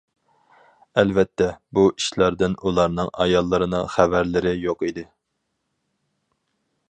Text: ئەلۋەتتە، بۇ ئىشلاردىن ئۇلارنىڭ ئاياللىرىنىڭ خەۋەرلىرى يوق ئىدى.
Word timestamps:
ئەلۋەتتە، 1.01 1.49
بۇ 1.77 1.83
ئىشلاردىن 1.89 2.55
ئۇلارنىڭ 2.63 3.13
ئاياللىرىنىڭ 3.25 3.87
خەۋەرلىرى 3.97 4.57
يوق 4.65 4.83
ئىدى. 4.89 5.07